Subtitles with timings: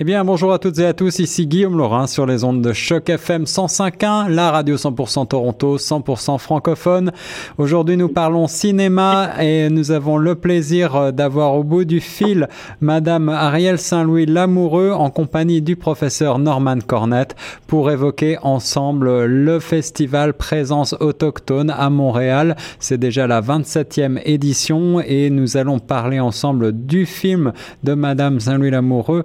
[0.00, 2.72] Eh bien, bonjour à toutes et à tous, ici Guillaume Laurin sur les ondes de
[2.72, 7.12] Choc FM 105.1, la radio 100% Toronto, 100% francophone.
[7.58, 12.48] Aujourd'hui, nous parlons cinéma et nous avons le plaisir d'avoir au bout du fil
[12.80, 17.36] Madame Ariel Saint-Louis Lamoureux en compagnie du professeur Norman Cornette
[17.68, 22.56] pour évoquer ensemble le festival Présence autochtone à Montréal.
[22.80, 27.52] C'est déjà la 27e édition et nous allons parler ensemble du film
[27.84, 29.22] de Madame Saint-Louis Lamoureux,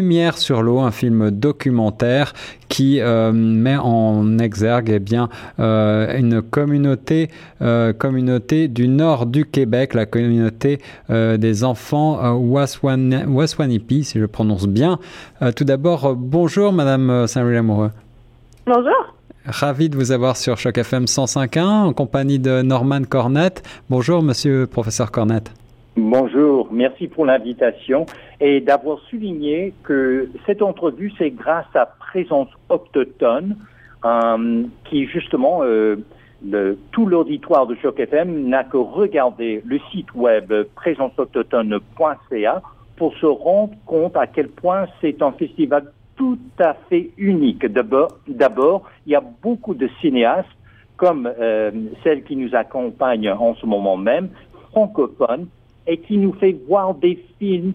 [0.00, 2.32] Lumière sur l'eau, un film documentaire
[2.68, 5.28] qui euh, met en exergue eh bien
[5.58, 7.28] euh, une communauté
[7.60, 10.78] euh, communauté du nord du Québec, la communauté
[11.10, 14.98] des enfants Waswan, Waswanipi, si je prononce bien.
[15.54, 17.90] Tout d'abord, bonjour Madame Saint-Louis Lamoureux.
[18.64, 19.14] Bonjour.
[19.44, 23.62] Ravi de vous avoir sur Choc FM 105.1 en compagnie de Norman Cornette.
[23.90, 25.52] Bonjour Monsieur Professeur Cornette.
[25.96, 28.06] Bonjour, merci pour l'invitation
[28.40, 33.56] et d'avoir souligné que cette entrevue, c'est grâce à Présence Autochtone,
[34.04, 35.96] euh, qui justement, euh,
[36.48, 42.62] le, tout l'auditoire de Choc FM n'a que regardé le site web présenceautotone.ca
[42.94, 47.66] pour se rendre compte à quel point c'est un festival tout à fait unique.
[47.66, 50.48] D'abord, d'abord il y a beaucoup de cinéastes,
[50.96, 51.72] comme euh,
[52.04, 54.28] celle qui nous accompagne en ce moment même,
[54.70, 55.48] francophones,
[55.90, 57.72] et qui nous fait voir des films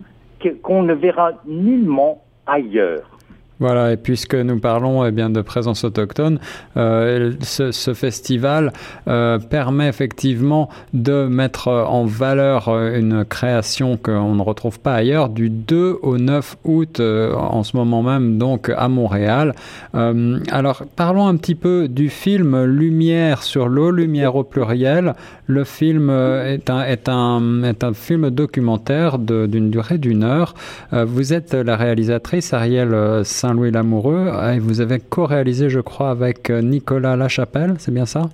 [0.63, 3.14] qu'on ne verra nullement ailleurs.
[3.59, 6.39] Voilà, et puisque nous parlons eh bien, de présence autochtone,
[6.77, 8.73] euh, ce, festival
[9.07, 15.49] euh, permet effectivement de mettre en valeur une création qu'on ne retrouve pas ailleurs du
[15.49, 19.53] 2 au 9 août euh, en ce moment même donc à Montréal.
[19.95, 25.13] Euh, alors parlons un petit peu du film Lumière sur l'eau, Lumière au pluriel.
[25.47, 30.55] Le film est un, est un, est un film documentaire d'une durée d'une heure.
[30.93, 36.49] Euh, vous êtes la réalisatrice Ariel Saint-Louis Lamoureux et vous avez co-réalisé, je crois, avec
[36.49, 38.29] Nicolas Lachapelle, c'est bien ça?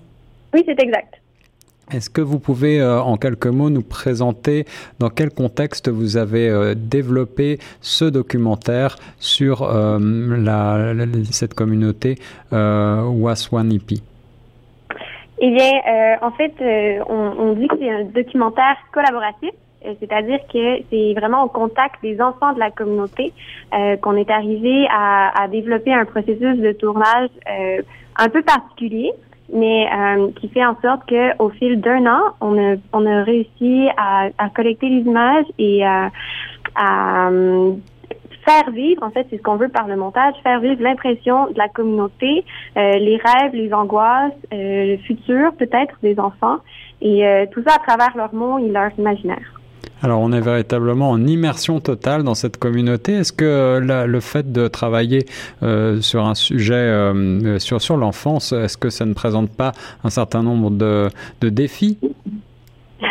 [0.53, 1.21] Oui, c'est exact.
[1.93, 4.65] Est-ce que vous pouvez, euh, en quelques mots, nous présenter
[4.99, 12.15] dans quel contexte vous avez euh, développé ce documentaire sur euh, la, la, cette communauté
[12.51, 14.01] Waswanipi?
[15.43, 15.71] Eh bien,
[16.21, 16.53] en fait,
[17.09, 19.49] on, on, dit que c'est un documentaire collaboratif.
[19.99, 23.33] C'est-à-dire que c'est vraiment au contact des enfants de la communauté
[23.73, 27.81] euh, qu'on est arrivé à, à, développer un processus de tournage euh,
[28.17, 29.11] un peu particulier,
[29.53, 33.89] mais euh, qui fait en sorte qu'au fil d'un an, on a, on a réussi
[33.97, 36.09] à, collecter les images et à,
[38.45, 41.57] faire vivre, en fait, c'est ce qu'on veut par le montage, faire vivre l'impression de
[41.57, 42.43] la communauté,
[42.77, 46.57] euh, les rêves, les angoisses, euh, le futur peut-être des enfants,
[47.01, 49.60] et euh, tout ça à travers leurs mots et leur imaginaire.
[50.03, 53.13] Alors on est véritablement en immersion totale dans cette communauté.
[53.13, 55.25] Est-ce que la, le fait de travailler
[55.61, 59.73] euh, sur un sujet euh, sur, l'enfance, est-ce que ça ne présente pas
[60.03, 61.09] un certain nombre de,
[61.41, 61.99] de défis?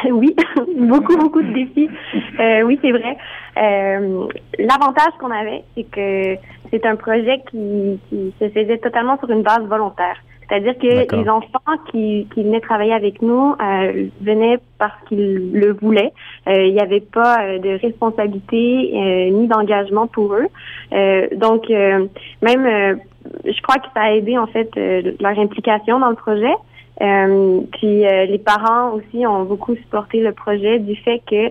[0.09, 0.35] Oui,
[0.79, 1.91] beaucoup, beaucoup de défis.
[2.39, 3.17] Euh, oui, c'est vrai.
[3.57, 6.37] L'avantage qu'on avait, c'est que
[6.71, 7.99] c'est un projet qui
[8.41, 10.17] se faisait totalement sur une base volontaire.
[10.51, 15.73] C'est-à-dire que les enfants qui, qui, venaient travailler avec nous euh, venaient parce qu'ils le
[15.81, 16.13] voulaient.
[16.49, 20.49] Euh, il n'y avait pas euh, de responsabilité euh, ni d'engagement pour eux.
[20.93, 22.99] Euh, donc, même,
[23.45, 26.55] je crois que ça a aidé en fait leur implication dans le projet.
[26.99, 31.51] puis les parents aussi ont beaucoup supporté le projet du fait que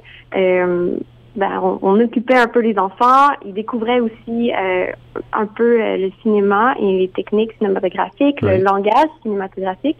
[1.39, 3.29] ben, on, on, occupait un peu les enfants.
[3.45, 4.87] Ils découvraient aussi euh,
[5.33, 8.57] un peu euh, le cinéma et les techniques cinématographiques, oui.
[8.57, 9.97] le langage cinématographique.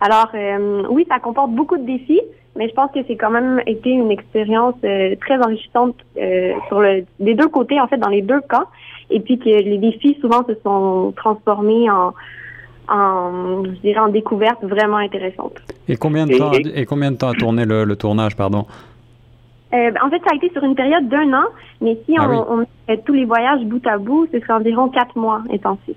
[0.00, 2.22] Alors, euh, oui, ça comporte beaucoup de défis,
[2.56, 6.80] mais je pense que c'est quand même été une expérience euh, très enrichissante euh, sur
[6.80, 8.66] le, des deux côtés, en fait, dans les deux camps.
[9.10, 12.14] Et puis que les défis, souvent, se sont transformés en
[12.90, 15.52] en, je dirais, en découverte vraiment intéressante.
[15.88, 18.64] Et combien de temps, et, et combien de temps a tourné le, le tournage, pardon?
[19.74, 21.46] Euh, en fait, ça a été sur une période d'un an,
[21.80, 22.66] mais si ah on, oui.
[22.88, 25.96] on, met tous les voyages bout à bout, ce serait environ quatre mois intensifs.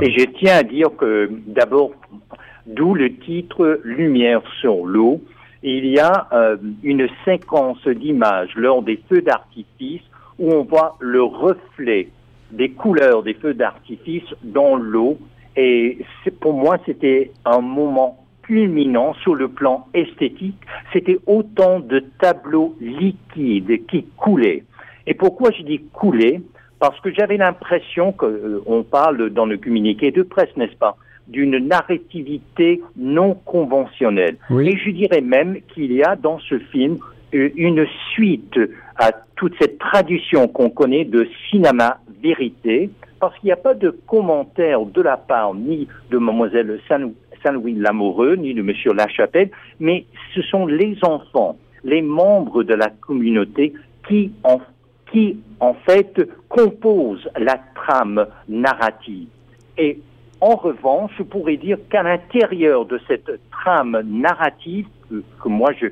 [0.00, 1.90] Et je tiens à dire que d'abord,
[2.66, 5.20] d'où le titre Lumière sur l'eau,
[5.64, 10.02] il y a euh, une séquence d'images lors des feux d'artifice
[10.38, 12.08] où on voit le reflet
[12.52, 15.18] des couleurs des feux d'artifice dans l'eau.
[15.56, 15.98] Et
[16.40, 20.60] pour moi, c'était un moment culminant sur le plan esthétique,
[20.92, 24.64] c'était autant de tableaux liquides qui coulaient.
[25.06, 26.40] Et pourquoi je dis couler
[26.78, 30.96] Parce que j'avais l'impression qu'on euh, parle dans le communiqué de presse, n'est-ce pas
[31.28, 34.36] d'une narrativité non conventionnelle.
[34.50, 34.68] Oui.
[34.68, 36.98] Et je dirais même qu'il y a dans ce film
[37.32, 38.58] une suite
[38.96, 42.90] à toute cette tradition qu'on connaît de cinéma vérité,
[43.20, 46.80] parce qu'il n'y a pas de commentaire de la part ni de mademoiselle
[47.42, 49.50] Saint-Louis Lamoureux, ni de monsieur Lachapelle,
[49.80, 50.04] mais
[50.34, 53.72] ce sont les enfants, les membres de la communauté
[54.08, 54.60] qui en,
[55.12, 59.28] qui, en fait, composent la trame narrative.
[59.78, 59.98] Et
[60.40, 65.86] en revanche, je pourrais dire qu'à l'intérieur de cette trame narrative, que, moi je,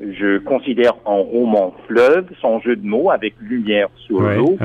[0.00, 4.56] je considère en roman fleuve, sans jeu de mots, avec lumière sur l'eau,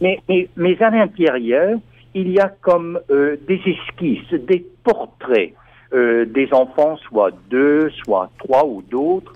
[0.00, 1.78] mais, mais, mais, à l'intérieur,
[2.14, 5.52] il y a comme euh, des esquisses, des portraits
[5.92, 9.32] euh, des enfants, soit deux, soit trois ou d'autres.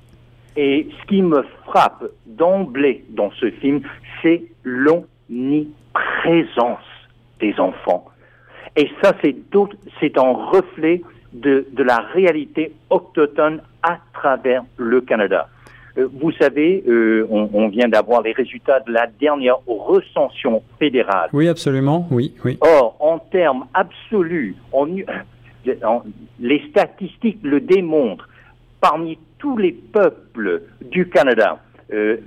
[0.57, 3.83] Et ce qui me frappe d'emblée dans ce film,
[4.21, 5.71] c'est l'omniprésence
[7.39, 8.07] des enfants.
[8.77, 9.37] Et ça, c'est
[10.19, 11.03] un reflet
[11.33, 15.49] de, de, la réalité autochtone à travers le Canada.
[15.99, 21.31] Euh, vous savez, euh, on, on, vient d'avoir les résultats de la dernière recension fédérale.
[21.33, 22.59] Oui, absolument, oui, oui.
[22.61, 24.89] Or, en termes absolus, on,
[26.41, 28.29] les statistiques le démontrent,
[28.81, 31.59] parmi tous les peuples du Canada,
[31.93, 32.19] euh,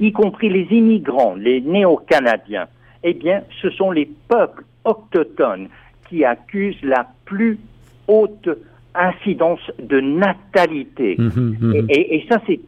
[0.00, 2.66] y compris les immigrants, les néo-canadiens,
[3.02, 5.68] eh bien, ce sont les peuples autochtones
[6.08, 7.58] qui accusent la plus
[8.06, 8.48] haute
[8.94, 11.16] incidence de natalité.
[11.18, 11.86] Mhm, mhm.
[11.88, 12.60] Et, et, ça, c'est,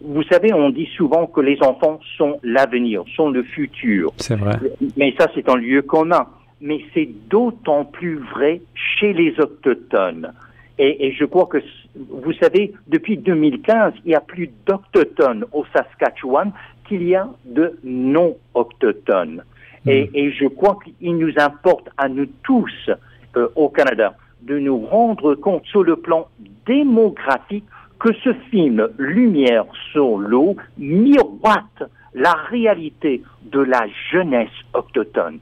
[0.00, 4.12] vous savez, on dit souvent que les enfants sont l'avenir, sont le futur.
[4.16, 4.58] C'est vrai.
[4.96, 6.26] Mais ça, c'est un lieu commun.
[6.60, 10.32] Mais c'est d'autant plus vrai chez les autochtones.
[10.78, 11.58] Et, et, je crois que,
[11.94, 16.52] vous savez, depuis 2015, il y a plus d'octotones au Saskatchewan
[16.88, 19.42] qu'il y a de non-octotones.
[19.86, 20.10] Et, hmm.
[20.14, 22.90] et, je crois qu'il nous importe à nous tous
[23.36, 26.28] euh, au Canada de nous rendre compte sur le plan
[26.66, 27.64] démographique
[27.98, 31.82] que ce film Lumière sur l'eau miroite
[32.14, 35.38] la réalité de la jeunesse autochtone.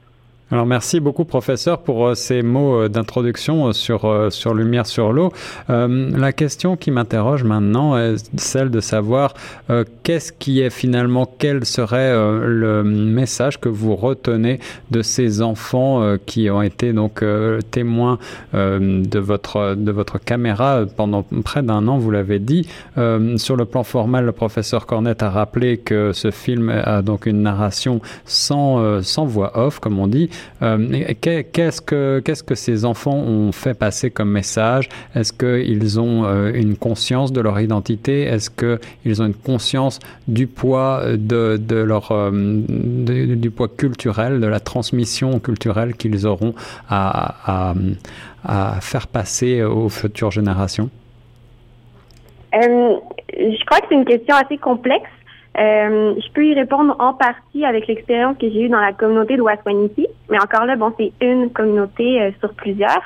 [0.51, 5.13] Alors merci beaucoup professeur pour euh, ces mots euh, d'introduction euh, sur sur lumière sur
[5.13, 5.31] l'eau.
[5.67, 9.33] la question qui m'interroge maintenant est celle de savoir
[10.03, 14.59] qu'est-ce qui est finalement quel serait le message que vous retenez
[14.91, 17.23] de ces enfants qui ont été donc
[17.71, 18.17] témoins
[18.53, 21.97] de votre de votre caméra pendant près d'un an.
[21.97, 22.67] Vous l'avez dit.
[23.37, 27.41] sur le plan formel, le professeur Cornette a rappelé que ce film a donc une
[27.41, 30.29] narration sans sans voix off, comme on dit.
[30.61, 31.81] Euh, qu'est-ce
[32.43, 34.89] que ces enfants ont fait passer comme message?
[35.15, 38.23] Est-ce qu'ils ont euh, une conscience de leur identité?
[38.23, 44.47] Est-ce qu'ils ont une conscience du poids de, de leur euh, du poids culturel, de
[44.47, 46.53] la transmission culturelle qu'ils auront
[46.89, 47.73] à,
[48.81, 50.89] faire passer aux futures générations?
[52.53, 55.09] Je crois que c'est une question assez complexe.
[55.59, 59.35] Euh, je peux y répondre en partie avec l'expérience que j'ai eue dans la communauté
[59.35, 63.01] de Waswaniki, mais encore là, bon, c'est une communauté euh, sur plusieurs.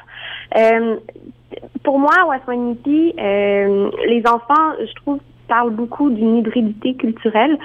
[0.55, 0.97] Euh,
[1.83, 7.57] pour moi, Waswaniki, euh, les enfants, je trouve, parlent beaucoup d'une hybridité culturelle,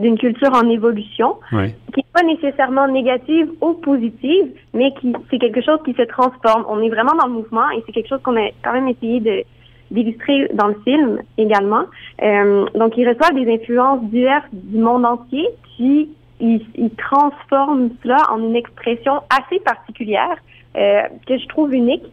[0.00, 5.62] d'une culture en évolution, qui n'est pas nécessairement négative ou positive, mais qui c'est quelque
[5.62, 6.66] chose qui se transforme.
[6.68, 9.20] On est vraiment dans le mouvement et c'est quelque chose qu'on a quand même essayé
[9.20, 9.44] de
[9.92, 11.84] d'illustrer dans le film également.
[12.22, 15.46] Euh, donc, ils reçoivent des influences diverses du monde entier,
[15.76, 16.10] puis
[16.40, 20.36] ils, ils transforment cela en une expression assez particulière
[20.76, 22.04] euh, que je trouve unique.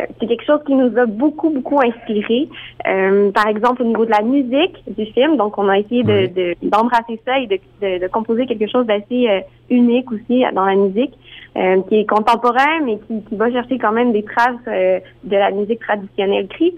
[0.00, 2.48] Euh, c'est quelque chose qui nous a beaucoup, beaucoup inspiré.
[2.86, 6.54] Euh, par exemple, au niveau de la musique du film, donc on a essayé de,
[6.62, 10.74] d'embrasser ça et de, de, de, composer quelque chose d'assez euh, unique aussi dans la
[10.74, 11.12] musique,
[11.56, 15.50] euh, qui est contemporain, mais qui, qui, va chercher quand même des traces de la
[15.50, 16.74] musique traditionnelle cri.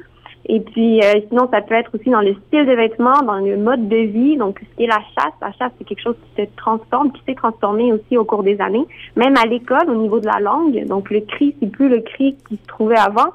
[0.48, 3.56] Et puis, euh, sinon, ça peut être aussi dans le style de vêtements, dans le
[3.56, 4.36] mode de vie.
[4.36, 7.20] Donc, ce qui est la chasse, la chasse, c'est quelque chose qui se transforme, qui
[7.26, 8.86] s'est transformé aussi au cours des années.
[9.16, 10.86] Même à l'école, au niveau de la langue.
[10.86, 13.32] Donc, le cri, c'est plus le cri qui se trouvait avant.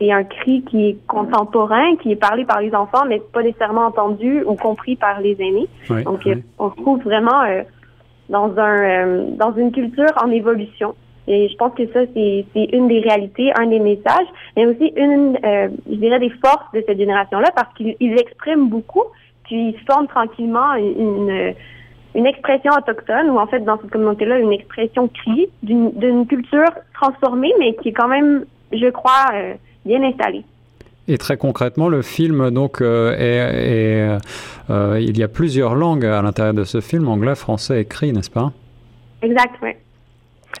[0.00, 3.86] C'est un cri qui est contemporain, qui est parlé par les enfants, mais pas nécessairement
[3.86, 5.68] entendu ou compris par les aînés.
[6.04, 6.26] Donc,
[6.58, 7.62] on se trouve vraiment euh,
[8.30, 10.94] dans un euh, dans une culture en évolution.
[11.26, 14.26] Et je pense que ça, c'est une des réalités, un des messages,
[14.56, 19.04] mais aussi une, euh, je dirais, des forces de cette génération-là, parce qu'ils expriment beaucoup,
[19.44, 21.54] puis ils forment tranquillement une,
[22.14, 27.52] une expression autochtone, ou en fait, dans cette communauté-là, une expression cri d'une culture transformée,
[27.58, 29.54] mais qui est quand même, je crois, euh,
[29.84, 30.44] bien installée.
[31.06, 34.18] Et très concrètement, le film, donc, euh, est,
[34.70, 38.30] euh, il y a plusieurs langues à l'intérieur de ce film, anglais, français, écrit, n'est-ce
[38.30, 38.52] pas?
[39.20, 39.70] Exact, oui.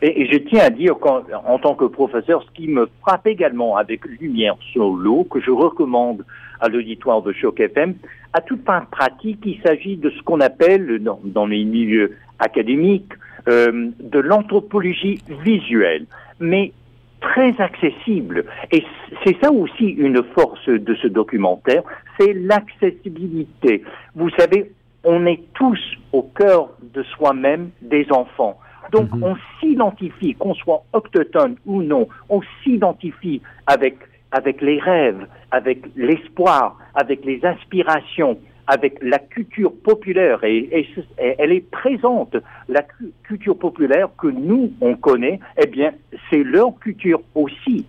[0.02, 4.04] Et, je tiens à dire qu'en tant que professeur, ce qui me frappe également avec
[4.20, 6.24] Lumière sur l'eau, que je recommande
[6.60, 7.94] à l'auditoire de Choc FM,
[8.32, 13.12] à toute fin pratique, il s'agit de ce qu'on appelle dans, les milieux académiques
[13.48, 16.06] euh, de l'anthropologie visuelle,
[16.40, 16.72] mais
[17.20, 18.44] très accessible.
[18.70, 18.84] Et
[19.24, 21.82] c'est ça aussi une force de ce documentaire,
[22.18, 23.82] c'est l'accessibilité.
[24.14, 24.72] Vous savez,
[25.04, 25.78] on est tous
[26.12, 28.58] au cœur de soi-même des enfants.
[28.92, 29.22] Donc mhm.
[29.22, 33.96] on s'identifie, qu'on soit autochtone ou non, on s'identifie avec,
[34.30, 40.42] avec les rêves, avec l'espoir, avec les aspirations, avec la culture populaire.
[40.44, 40.86] Et,
[41.16, 42.36] elle est présente.
[42.68, 42.84] La
[43.22, 45.92] culture populaire que nous, on connaît, eh bien,
[46.30, 47.86] c'est leur culture aussi.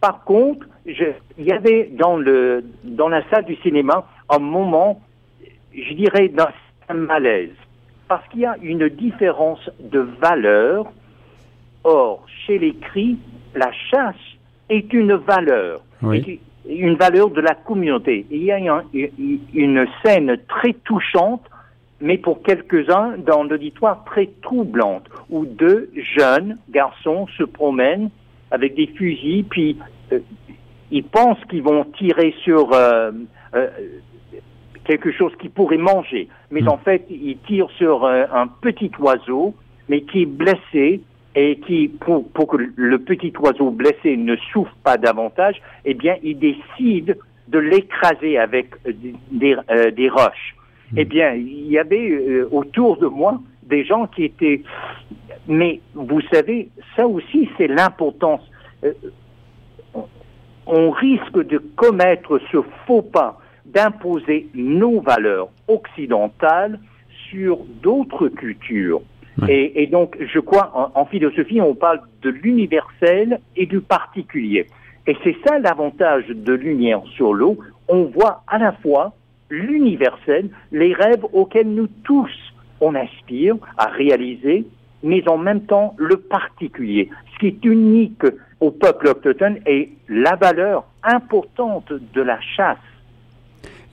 [0.00, 1.04] Par contre, je,
[1.36, 5.00] il y avait dans, le, dans la salle du cinéma un moment,
[5.74, 7.50] je dirais, d'un malaise
[8.08, 10.86] parce qu'il y a une différence de valeur.
[11.84, 13.18] Or, chez les cris,
[13.54, 14.16] la chasse
[14.68, 15.80] est une valeur,
[16.68, 18.26] une valeur de la communauté.
[18.30, 21.42] Il y a une, scène très touchante,
[22.00, 28.10] mais pour quelques-uns dans l'auditoire très troublante, où deux jeunes garçons se promènent
[28.50, 29.78] avec des fusils, puis
[30.12, 30.20] euh,
[30.90, 33.12] ils pensent qu'ils vont tirer sur euh,
[33.54, 33.68] euh,
[34.88, 36.28] quelque chose qui pourrait manger.
[36.50, 36.70] Mais hmm.
[36.70, 39.54] en fait, il tire sur un, petit oiseau,
[39.88, 41.02] mais qui est blessé
[41.34, 46.16] et qui, pour, pour, que le petit oiseau blessé ne souffre pas davantage, eh bien,
[46.22, 47.18] il décide
[47.48, 48.70] de l'écraser avec
[49.30, 50.56] des, euh, des roches.
[50.92, 50.98] Hmm.
[50.98, 54.62] Eh bien, il y avait euh, autour de moi des gens qui étaient...
[55.46, 58.40] Mais vous savez, ça aussi, c'est l'importance.
[58.84, 58.92] Euh,
[60.66, 63.38] on risque de commettre ce faux pas
[63.72, 66.78] d'imposer nos valeurs occidentales
[67.30, 69.02] sur d'autres cultures.
[69.46, 74.66] Et, donc, je crois, en, philosophie, on parle de l'universel et du particulier.
[75.06, 77.56] Et c'est ça l'avantage de Lumière sur l'eau.
[77.86, 79.12] On voit à la fois
[79.48, 82.30] l'universel, les rêves auxquels nous tous
[82.80, 84.66] on aspire à réaliser,
[85.02, 87.08] mais en même temps le particulier.
[87.32, 88.24] Ce qui est unique
[88.60, 92.78] au peuple autochtone est la valeur importante de la chasse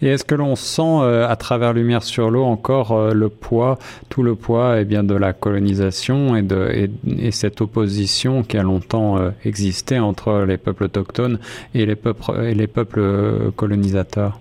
[0.01, 3.77] et est-ce que l'on sent euh, à travers Lumière sur l'eau encore euh, le poids,
[4.09, 8.63] tout le poids eh bien, de la colonisation et, de, et, cette opposition qui a
[8.63, 11.39] longtemps euh, existé entre les peuples autochtones
[11.73, 14.39] et les peuples, colonisateurs?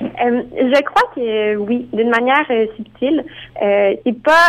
[0.00, 2.46] Je crois que oui, d'une manière
[2.76, 3.24] subtile.
[3.60, 4.48] c'est pas,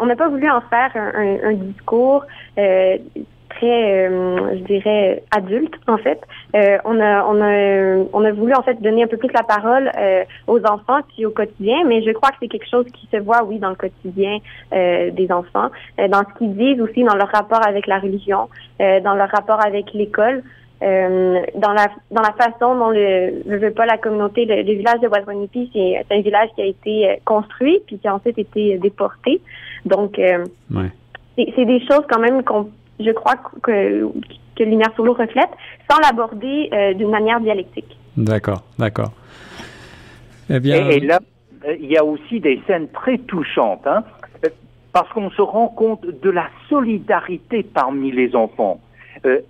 [0.00, 6.20] on n'a pas voulu en faire un, discours très, je dirais, adulte en fait.
[6.54, 9.42] Euh, on a, on a, on a voulu en fait donner un peu plus la
[9.42, 13.08] parole euh, aux enfants puis au quotidien, mais je crois que c'est quelque chose qui
[13.12, 14.38] se voit, oui, dans le quotidien
[14.70, 19.28] des enfants, dans ce qu'ils disent aussi, dans leur rapport avec la religion, dans leur
[19.30, 20.42] rapport avec l'école.
[20.80, 25.08] dans la dans la façon dont le je veux pas la communauté le, village de
[25.08, 29.40] Waswanipi c'est un village qui a été construit puis qui a ensuite été déporté
[29.84, 30.20] donc
[31.36, 32.68] c'est des choses quand même qu'on
[33.00, 34.08] je crois que,
[34.56, 35.50] que Lumière sur l'eau reflète,
[35.90, 37.96] sans l'aborder euh, d'une manière dialectique.
[38.16, 39.12] D'accord, d'accord.
[40.50, 40.88] Eh bien...
[40.88, 41.18] Et, là,
[41.80, 44.04] il y a aussi des scènes très touchantes, hein,
[44.92, 48.80] parce qu'on se rend compte de la solidarité parmi les enfants.
[49.26, 49.40] Euh,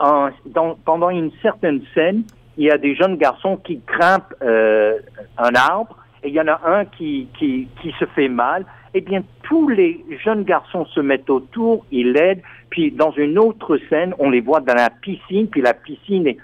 [0.47, 2.23] dans, pendant une certaine scène,
[2.57, 4.99] il y a des jeunes garçons qui grimpent euh,
[5.37, 9.01] un arbre, et il y en a un qui, qui, qui se fait mal, eh
[9.01, 14.15] bien, tous les jeunes garçons se mettent autour, ils l'aident, puis dans une autre scène,
[14.19, 16.39] on les voit dans la piscine, puis la piscine est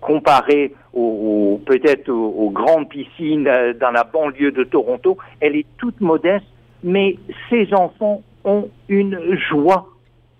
[0.00, 6.00] comparée au, peut-être aux, grandes piscines euh, dans la banlieue de Toronto, elle est toute
[6.00, 6.46] modeste,
[6.84, 7.16] mais
[7.50, 9.88] ces enfants ont une joie,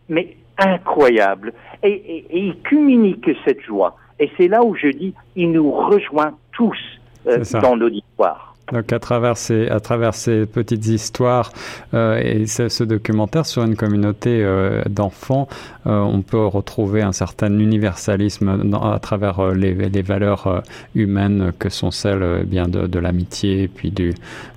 [0.09, 1.53] mais incroyable,
[1.83, 3.97] et, et ils communiquent cette joie.
[4.19, 6.79] Et c'est là où je dis, il nous rejoint tous
[7.27, 8.46] euh, dans l'auditoire.
[8.73, 11.53] Donc à travers ces, à travers ces petites histoires
[11.95, 15.47] euh, et ce, documentaire sur une communauté euh, d'enfants,
[15.87, 20.63] euh, on peut retrouver un certain universalisme à travers les, valeurs
[20.97, 24.15] humaines que sont celles euh, bien de, l'amitié, puis du,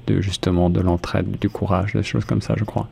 [0.08, 2.88] justement de l'entraide, du courage, des choses comme ça, je crois.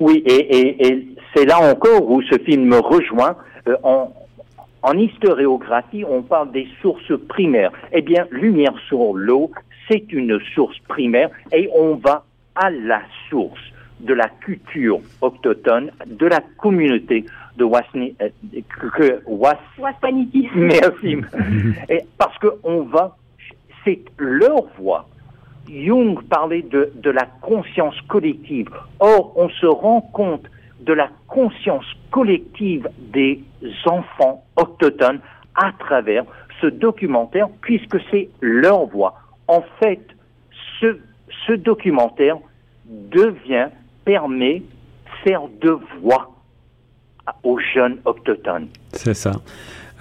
[0.00, 3.36] Oui, et, et, et c'est là encore où ce film rejoint.
[3.84, 7.72] en historiographie, on parle des sources primaires.
[7.92, 9.50] Eh bien, Lumière sur l'eau,
[9.88, 12.24] c'est une source primaire et on va
[12.54, 13.60] à la source
[14.00, 17.24] de la culture autochtone, de la communauté
[17.56, 18.28] de Wasni, euh,
[18.96, 19.58] que, Was,
[20.54, 21.18] Merci.
[21.88, 23.16] et parce qu'on va,
[23.84, 25.08] c'est leur voix.
[25.68, 28.68] Jung parlait de, de la conscience collective.
[28.98, 30.46] Or, on se rend compte
[30.80, 33.40] de la conscience collective des
[33.86, 35.20] enfants autochtones
[35.54, 36.24] à travers
[36.60, 39.14] ce documentaire, puisque c'est leur voix.
[39.48, 40.00] En fait,
[40.80, 42.38] ce, documentaire
[42.86, 43.68] devient,
[44.04, 44.62] permet,
[45.24, 46.30] faire de voix
[47.42, 48.68] aux jeunes autochtones.
[48.92, 49.32] C'est ça.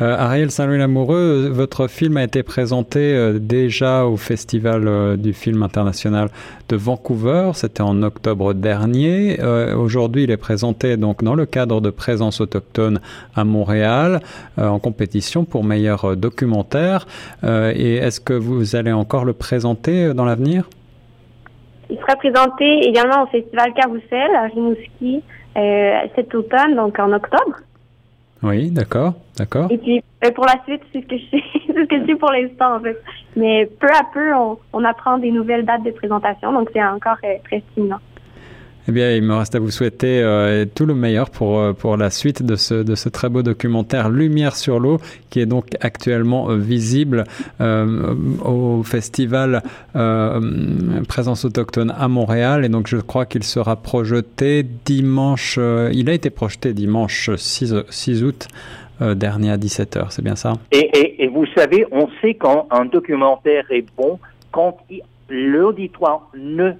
[0.01, 5.61] Euh, Ariel Saint-Louis-Lamoureux, votre film a été présenté euh, déjà au Festival euh, du film
[5.61, 6.29] international
[6.69, 7.51] de Vancouver.
[7.53, 9.37] C'était en octobre dernier.
[9.77, 12.99] Aujourd'hui, il est présenté donc dans le cadre de présence autochtone
[13.35, 14.21] à Montréal
[14.57, 17.05] en compétition pour meilleur documentaire.
[17.43, 20.69] et est-ce que vous allez encore le présenter dans l'avenir?
[21.89, 25.23] Il sera présenté également au Festival Carousel à Rimouski
[26.15, 27.57] cet automne, donc en octobre.
[28.43, 29.71] Oui, d'accord, d'accord.
[29.71, 32.05] Et puis, euh, pour la suite, c'est ce que je sais, c'est ce que je
[32.05, 32.97] sais pour l'instant, en fait.
[33.35, 37.17] Mais peu à peu, on, on apprend des nouvelles dates de présentation, donc c'est encore
[37.23, 37.99] euh, très stimulant.
[38.91, 41.95] Eh bien, il me reste à vous souhaiter euh, tout le meilleur pour, euh, pour
[41.95, 44.97] la suite de ce, de ce très beau documentaire Lumière sur l'eau,
[45.29, 47.23] qui est donc actuellement euh, visible
[47.61, 52.65] au festival Présence autochtone à Montréal.
[52.65, 58.23] Et donc, je crois qu'il sera projeté dimanche, il a été projeté dimanche 6, 6
[58.25, 58.47] août.
[58.99, 60.55] dernier à 17h, c'est bien ça?
[60.73, 64.19] Et, et, et, vous savez, on sait quand un documentaire est bon
[64.51, 64.79] quand
[65.29, 66.73] l'auditoire ne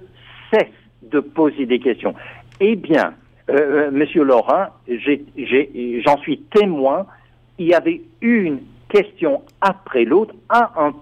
[0.52, 2.14] cesse de poser des questions.
[2.60, 3.14] Eh bien,
[3.50, 7.06] euh, euh Monsieur Laurent, j'en suis témoin.
[7.58, 10.92] Il y avait une question après l'autre à un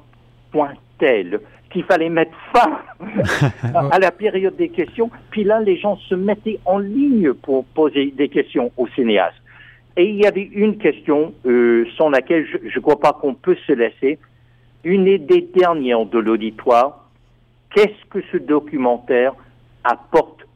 [0.52, 1.40] point tel
[1.70, 2.80] qu'il fallait mettre fin
[3.92, 5.10] à la période des questions.
[5.30, 9.36] Puis là, les gens se mettaient en ligne pour poser des questions au cinéaste.
[9.96, 13.56] Et il y avait une question euh, sans laquelle je ne crois pas qu'on peut
[13.66, 14.18] se laisser.
[14.82, 17.10] Une des dernières de l'auditoire.
[17.74, 19.34] Qu'est-ce que ce documentaire
[19.84, 20.46] apporte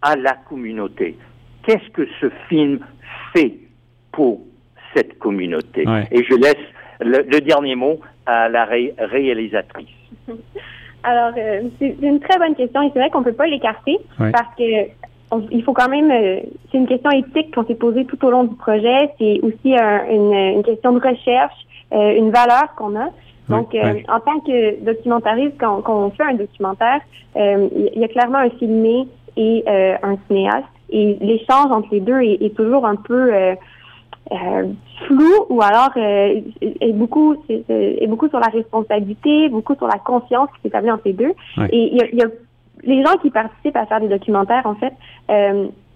[0.00, 1.16] à la communauté.
[1.64, 2.80] Qu'est-ce que ce film
[3.34, 3.54] fait
[4.10, 4.40] pour
[4.94, 6.66] cette communauté Et je laisse
[7.00, 9.88] le, dernier mot à la réalisatrice.
[11.04, 13.98] Alors, euh, c'est une très bonne question et c'est vrai qu'on ne peut pas l'écarter
[14.18, 14.88] parce que
[15.50, 18.44] il faut quand même, euh, c'est une question éthique qu'on s'est posée tout au long
[18.44, 19.10] du projet.
[19.18, 21.54] C'est aussi une, question de recherche,
[21.92, 23.08] euh, une valeur qu'on a.
[23.48, 27.00] Donc, euh, en tant que documentariste, quand, on fait un documentaire,
[27.36, 30.66] euh, il y a clairement un filmé et euh, un cinéaste.
[30.90, 33.32] Et l'échange entre les deux est, toujours un peu
[35.06, 40.62] flou ou alors est beaucoup est, beaucoup sur la responsabilité, beaucoup sur la confiance qui
[40.62, 41.32] s'établit entre les deux.
[41.70, 42.26] Et il y, a,
[42.82, 44.92] les gens qui participent à faire des documentaires, en fait,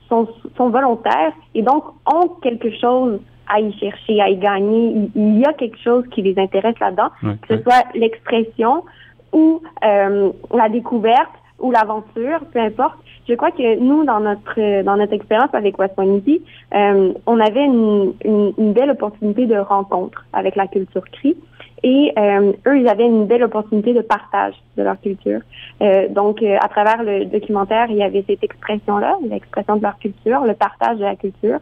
[0.09, 5.11] sont, sont volontaires et donc ont quelque chose à y chercher, à y gagner.
[5.15, 8.85] Il, y a quelque chose qui les intéresse là-dedans, que ce soit l'expression
[9.33, 12.99] ou euh, la découverte ou l'aventure, peu importe.
[13.29, 16.43] Je crois que nous, dans notre dans notre expérience avec Waswaniti,
[16.75, 21.37] euh, on avait une, une, belle opportunité de rencontre avec la culture cri.
[21.83, 25.41] Et euh, eux, ils avaient une belle opportunité de partage de leur culture.
[25.83, 29.99] Euh, donc, euh, à travers le documentaire, il y avait cette expression-là, l'expression de leur
[29.99, 31.59] culture, le partage de la culture.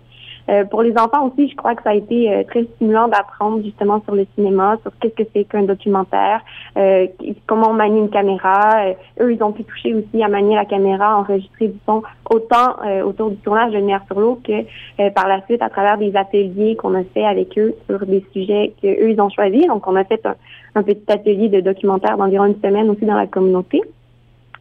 [0.50, 3.62] Euh, pour les enfants aussi, je crois que ça a été euh, très stimulant d'apprendre
[3.62, 6.42] justement sur le cinéma, sur qu'est-ce que c'est qu'un documentaire,
[6.76, 7.06] euh,
[7.46, 8.90] comment on manie une caméra.
[9.20, 13.30] eux, ils ont pu toucher aussi à manier la caméra, enregistrer du son autant autour
[13.30, 16.94] du tournage de Lumière sur l'eau que par la suite à travers des ateliers qu'on
[16.94, 19.66] a fait avec eux sur des sujets qu'eux, ils ont choisis.
[19.66, 20.34] Donc, on a fait un,
[20.74, 23.82] un petit atelier de documentaire d'environ une semaine aussi dans la communauté.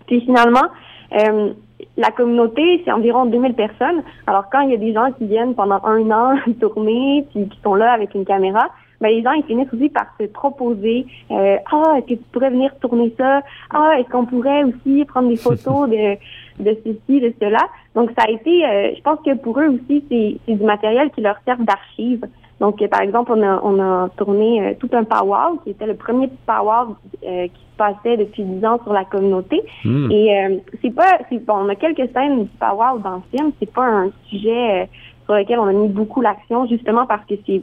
[0.08, 0.68] Puis finalement,
[1.14, 1.54] euh,
[1.98, 4.04] la communauté, c'est environ 2000 personnes.
[4.28, 7.60] Alors, quand il y a des gens qui viennent pendant un an tourner, puis qui
[7.64, 8.70] sont là avec une caméra,
[9.02, 12.52] ben, les gens, ils finissent aussi par se proposer, euh, ah, est-ce que tu pourrais
[12.52, 13.42] venir tourner ça?
[13.70, 16.16] Ah, est-ce qu'on pourrait aussi prendre des photos de,
[16.64, 17.68] de ceci, de cela?
[17.96, 21.22] Donc, ça a été, euh, je pense que pour eux aussi, c'est du matériel qui
[21.22, 22.26] leur sert d'archive.
[22.64, 25.96] Donc, par exemple, on a, on a tourné euh, tout un powwow, qui était le
[25.96, 26.96] premier powwow
[27.26, 29.62] euh, qui se passait depuis dix ans sur la communauté.
[29.84, 30.10] Hmm.
[30.10, 33.70] Et euh, c'est pas, bon, on a quelques scènes du powwow dans le film, c'est
[33.70, 34.90] pas un sujet
[35.26, 37.62] sur lequel on a mis beaucoup l'action, justement parce que c'est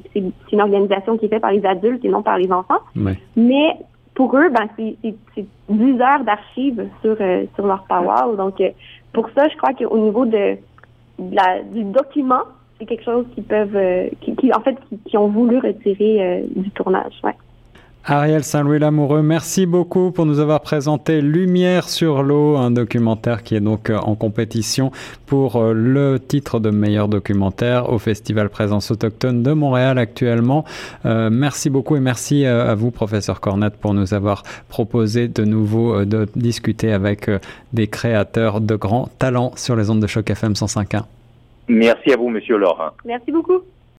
[0.53, 2.81] une organisation qui est faite par les adultes et non par les enfants.
[3.37, 3.77] Mais
[4.15, 7.17] pour eux, ben, c'est 10 heures d'archives sur,
[7.55, 8.37] sur leur powwow.
[8.37, 8.63] Donc,
[9.15, 10.59] pour ça, je crois qu'au niveau de,
[11.19, 12.43] de la, du document,
[12.81, 16.71] c'est quelque chose qui peuvent, euh, qui, en fait, qui, ont voulu retirer euh, du
[16.71, 17.13] tournage.
[17.23, 17.35] Ouais.
[18.07, 23.55] Ariel Saint-Louis Lamoureux, merci beaucoup pour nous avoir présenté Lumière sur l'eau, un documentaire qui
[23.55, 24.91] est donc euh, en compétition
[25.27, 30.65] pour euh, le titre de meilleur documentaire au Festival Présence Autochtone de Montréal actuellement.
[31.05, 36.27] Merci beaucoup et merci à vous, professeur Cornette, pour nous avoir proposé de nouveau de
[36.35, 37.31] discuter avec
[37.73, 41.03] des créateurs de grands talents sur les ondes de choc FM 105.1.
[41.71, 42.91] Merci à vous, monsieur Laurent.
[43.05, 43.63] Merci beaucoup.